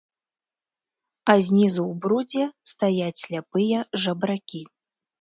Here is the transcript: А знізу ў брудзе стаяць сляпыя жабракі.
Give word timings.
А 1.33 1.35
знізу 1.51 1.85
ў 1.91 2.01
брудзе 2.07 2.49
стаяць 2.71 3.23
сляпыя 3.27 3.87
жабракі. 4.05 4.69